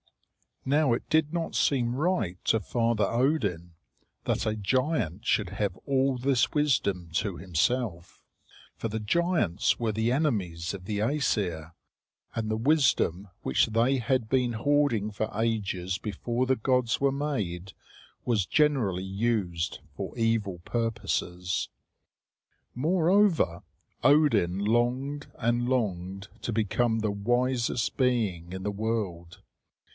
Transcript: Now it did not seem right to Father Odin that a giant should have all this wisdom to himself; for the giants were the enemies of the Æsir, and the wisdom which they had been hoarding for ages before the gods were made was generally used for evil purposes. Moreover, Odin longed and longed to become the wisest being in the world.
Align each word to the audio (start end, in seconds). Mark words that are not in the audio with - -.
Now 0.65 0.93
it 0.93 1.07
did 1.09 1.31
not 1.33 1.55
seem 1.55 1.95
right 1.95 2.43
to 2.45 2.59
Father 2.59 3.03
Odin 3.05 3.73
that 4.25 4.45
a 4.47 4.55
giant 4.55 5.25
should 5.25 5.49
have 5.49 5.75
all 5.87 6.17
this 6.17 6.53
wisdom 6.53 7.09
to 7.13 7.37
himself; 7.37 8.23
for 8.75 8.87
the 8.87 8.99
giants 8.99 9.79
were 9.79 9.91
the 9.91 10.11
enemies 10.11 10.73
of 10.73 10.85
the 10.85 10.99
Æsir, 10.99 11.73
and 12.35 12.49
the 12.49 12.57
wisdom 12.57 13.27
which 13.41 13.67
they 13.67 13.97
had 13.97 14.27
been 14.29 14.53
hoarding 14.53 15.11
for 15.11 15.31
ages 15.39 15.99
before 15.99 16.45
the 16.47 16.55
gods 16.55 16.99
were 17.01 17.11
made 17.11 17.73
was 18.25 18.45
generally 18.47 19.03
used 19.03 19.79
for 19.95 20.17
evil 20.17 20.59
purposes. 20.63 21.69
Moreover, 22.73 23.61
Odin 24.03 24.59
longed 24.59 25.27
and 25.37 25.67
longed 25.69 26.27
to 26.41 26.53
become 26.53 26.99
the 26.99 27.11
wisest 27.11 27.97
being 27.97 28.51
in 28.51 28.61
the 28.63 28.71
world. 28.71 29.41